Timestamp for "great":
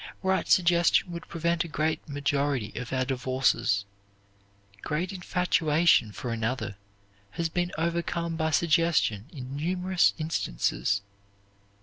1.67-2.09, 4.81-5.13